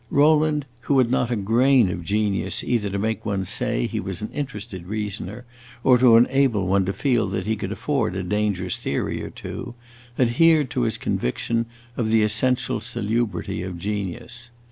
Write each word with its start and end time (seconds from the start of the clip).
Rowland, 0.09 0.65
who 0.79 0.97
had 0.97 1.11
not 1.11 1.29
a 1.29 1.35
grain 1.35 1.87
of 1.91 2.03
genius 2.03 2.63
either 2.63 2.89
to 2.89 2.97
make 2.97 3.23
one 3.23 3.45
say 3.45 3.85
he 3.85 3.99
was 3.99 4.23
an 4.23 4.29
interested 4.31 4.87
reasoner, 4.87 5.45
or 5.83 5.99
to 5.99 6.17
enable 6.17 6.65
one 6.65 6.85
to 6.85 6.91
feel 6.91 7.27
that 7.27 7.45
he 7.45 7.55
could 7.55 7.71
afford 7.71 8.15
a 8.15 8.23
dangerous 8.23 8.77
theory 8.77 9.21
or 9.21 9.29
two, 9.29 9.75
adhered 10.17 10.71
to 10.71 10.81
his 10.89 10.97
conviction 10.97 11.67
of 11.95 12.09
the 12.09 12.23
essential 12.23 12.79
salubrity 12.79 13.61
of 13.61 13.77
genius. 13.77 14.49